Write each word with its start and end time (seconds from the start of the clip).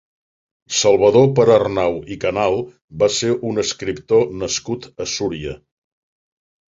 Salvador 0.75 1.25
Perarnau 1.39 1.99
i 2.15 2.15
Canal 2.23 2.57
va 3.03 3.09
ser 3.17 3.29
un 3.49 3.65
escriptor 3.65 4.23
nascut 4.45 4.89
a 5.05 5.07
Súria. 5.13 5.55